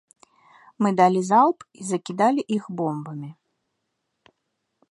Мы 0.83 0.89
далі 1.01 1.21
залп 1.31 1.59
і 1.79 1.85
закідалі 1.91 2.41
іх 2.55 2.63
бомбамі. 2.79 3.29